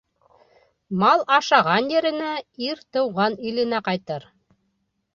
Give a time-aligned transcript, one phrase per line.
[1.03, 2.33] Мал ашаған еренә,
[2.71, 4.31] ир тыуған иленә ҡайтыр.